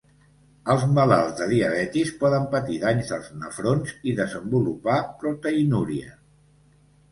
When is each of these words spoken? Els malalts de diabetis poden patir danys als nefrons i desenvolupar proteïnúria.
Els 0.75 0.85
malalts 0.93 1.35
de 1.41 1.47
diabetis 1.51 2.13
poden 2.23 2.47
patir 2.55 2.79
danys 2.85 3.13
als 3.19 3.29
nefrons 3.45 3.95
i 4.13 4.17
desenvolupar 4.23 4.99
proteïnúria. 5.23 6.19